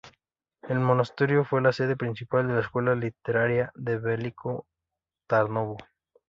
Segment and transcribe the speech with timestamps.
[0.67, 4.65] El monasterio fue la sede principal de la Escuela literaria de Veliko
[5.27, 5.77] Tarnovo.